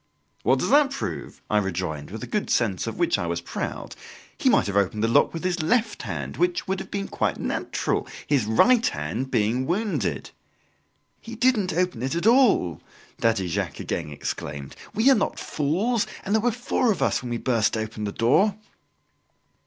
[0.41, 3.95] "What does that prove?" I rejoined with a good sense of which I was proud;
[4.35, 7.37] "he might have opened the lock with his left hand, which would have been quite
[7.39, 10.31] natural, his right hand being wounded."
[11.19, 12.81] "He didn't open it at all!"
[13.19, 14.75] Daddy Jacques again exclaimed.
[14.95, 18.11] "We are not fools; and there were four of us when we burst open the
[18.11, 18.55] door!"